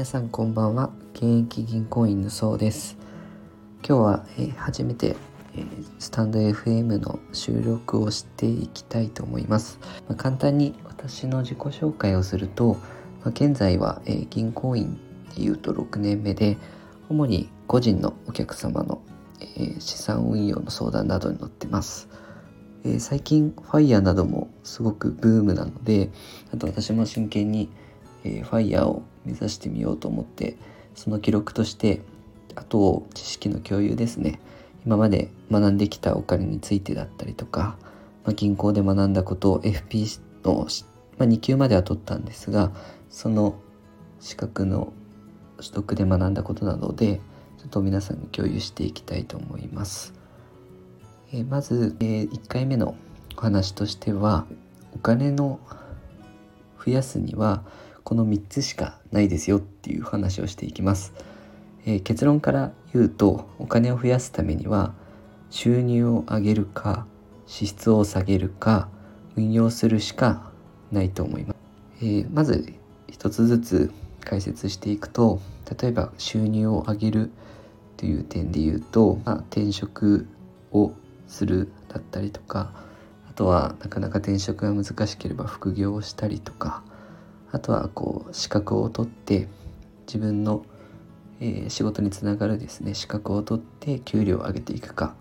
[0.00, 0.88] 皆さんこんばんは。
[1.12, 2.96] 現役銀行員のそうです。
[3.86, 5.14] 今日は、えー、初めて、
[5.54, 5.66] えー、
[5.98, 9.78] スタンド FM の収録をしていきたいと思います、
[10.08, 12.78] まあ、簡単に私の自己紹介をすると、
[13.22, 14.98] まあ、現在は、えー、銀行員
[15.36, 16.56] でいうと6年目で
[17.10, 19.02] 主に個人のお客様の、
[19.38, 22.08] え資産運用の相談などに乗ってます。
[22.84, 26.08] え、最近 FIRE などもすごくブームなので
[26.54, 27.68] あと私も真剣に、
[28.24, 30.56] えー、FIRE を目指してみようと思って
[30.94, 32.00] その記録として
[32.54, 34.40] あと知識の共有ですね
[34.84, 37.76] 今まで学んできたお金についてだったりとか、
[38.24, 40.66] まあ、銀行で学んだことを FP の、
[41.18, 42.72] まあ、2級までは取ったんですが
[43.10, 43.56] その
[44.20, 44.92] 資格の
[45.58, 47.20] 取得で学んだことなどで
[47.58, 50.14] ちょっと皆さんに共有していきたいと思います。
[51.32, 52.94] えー、まず、えー、1回目の
[53.36, 54.46] お話としては
[54.94, 55.60] お金の
[56.84, 57.62] 増やすには
[58.10, 61.12] この3つしかないですよっていう話をしていきます、
[61.86, 64.94] えー、結論から言うとお金を増やすためには
[65.48, 67.06] 収入を上げるか
[67.46, 68.88] 支出を下げるか
[69.36, 70.50] 運用するしか
[70.90, 71.56] ないと思います、
[72.00, 72.74] えー、まず
[73.06, 73.92] 一つずつ
[74.24, 75.40] 解説していくと
[75.80, 77.30] 例えば収入を上げる
[77.96, 80.26] という点で言うと、まあ、転職
[80.72, 80.94] を
[81.28, 82.72] するだったりとか
[83.30, 86.82] あとはなかなか転職が難しければ副業をしたりとか
[87.52, 89.48] あとはこう資格を取って
[90.06, 90.64] 自分の、
[91.40, 95.14] え、仕事につながるですね資格を取って給料を上げていくか。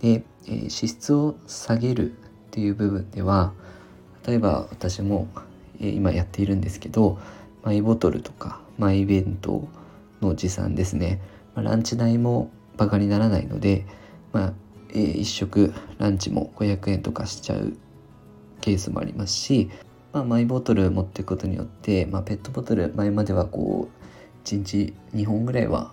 [0.00, 2.14] で、え、支出を下げるっ
[2.50, 3.52] ていう部分では
[4.26, 5.28] 例えば私も、
[5.80, 7.18] え、今やっているんですけど
[7.62, 9.68] マイボトルとかマイ弁当
[10.20, 11.20] の持参ですね、
[11.54, 13.86] ま、ランチ代もバカにならないので、
[14.32, 14.52] まあ、
[14.90, 17.76] え、1食ランチも500円とかしちゃう
[18.60, 19.70] ケースもありますし、
[20.14, 25.92] まあ、マイボトル持っていくことによって、まあ、ペットボトル前まではこう1日2本ぐらいは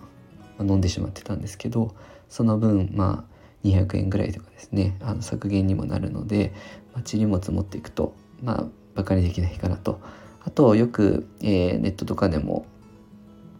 [0.60, 1.92] 飲んでしまってたんですけど
[2.28, 6.54] その分まあ200円ぐらいとかですねあの削減にもなるので、
[6.94, 10.00] まあ、塵物持っていくとまあバカにできないかなと。
[10.44, 12.66] あとよく、えー、ネットとかでも、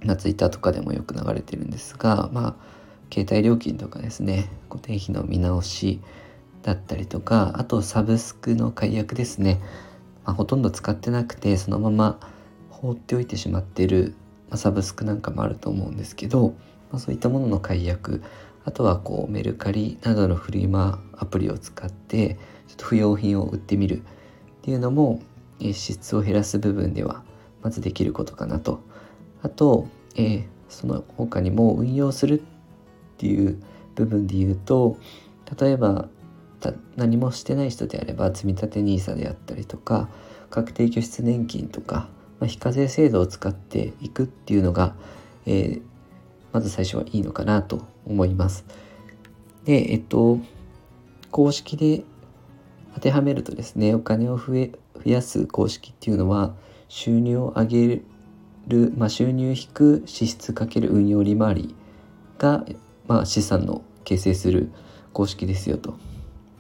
[0.05, 2.55] まあ、ツイッターとかでもよく流れてるんですがまあ
[3.13, 6.01] 携帯料金とかですね固定費の見直し
[6.63, 9.61] だったりとかあとサブスクの解約ですね、
[10.25, 12.19] まあ、ほとんど使ってなくてそのまま
[12.71, 14.15] 放っておいてしまってる、
[14.49, 16.55] まあ、サブスクなんかもあると思うんですけど、
[16.91, 18.23] まあ、そういったものの解約
[18.65, 22.39] あとはこうメルカリなどのフリマアプリを使って
[22.69, 24.03] ちょっと不要品を売ってみるっ
[24.63, 25.21] ていうのも
[25.61, 27.23] 支出を減らす部分では
[27.63, 28.83] まずできることかなと。
[29.43, 32.43] あと、えー、その他にも運用するっ
[33.19, 33.61] ていう
[33.95, 34.97] 部分で言うと
[35.61, 36.09] 例えば
[36.63, 40.09] た何もしてない人であれば積立 NISA であったりとか
[40.49, 42.09] 確定拠出年金とか、
[42.39, 44.95] まあ、非課税制度を使っていくっていうのが、
[45.47, 45.83] えー、
[46.53, 48.65] まず最初はいいのかなと思います。
[49.65, 50.39] で、えっと、
[51.31, 52.05] 公式で
[52.95, 54.73] 当てはめるとですね、お金を増え
[55.05, 56.55] 増やす公式っていうのは、
[56.89, 58.03] 収入を上げ
[58.69, 61.75] る、まあ、収入引く支出かける運用利回り
[62.39, 62.67] が、
[63.09, 64.71] まあ、資産の形成する
[65.15, 65.97] 公式ですよと。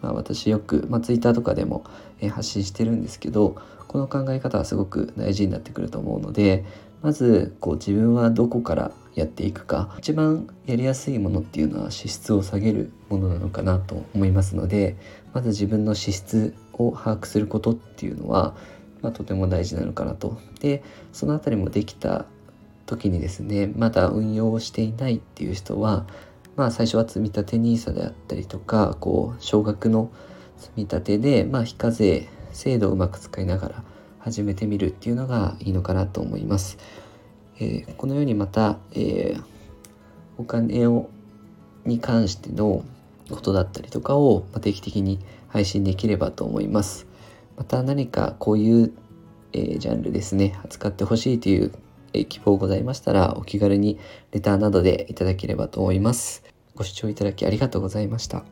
[0.02, 1.84] まあ、私よく、まあ、Twitter とかでも、
[2.20, 3.56] え、発信してるんですけど
[3.88, 6.64] この考え方はすごく大事になってくると思うので
[7.02, 14.96] まずこう自分はどこからやっていくか一番やりやすいものっていうのは支出を下げるものなのかなと思いますので
[15.34, 18.54] まず自分の支出を把握することっていうのは、
[19.02, 20.38] まあ、とても大事なのかなと。
[20.60, 22.24] でその辺りもできた
[22.86, 26.06] 時にですねまだ運用をしていないっていう人は
[26.56, 30.10] まあ最初は積立 NISA であったりとか、こう、少額の
[30.58, 33.84] 積み立てで、まあ非課税制度をうまく使いながら
[34.18, 36.78] 始めてみるっていうのがいいのかなと思います。
[37.58, 39.42] えー、このようにまた、えー、
[40.38, 41.08] お金を
[41.84, 42.84] に関しての
[43.30, 45.18] ことだったりとかを定期的に
[45.48, 47.06] 配信できればと思います。
[47.56, 48.92] また何かこういう、
[49.52, 51.72] えー、ジャンルですね、扱ってほしいという
[52.12, 53.98] 希望ございましたらお気軽に
[54.32, 56.44] レターなどでいただければと思います。
[56.74, 58.44] ご視聴いただきありがとうございました。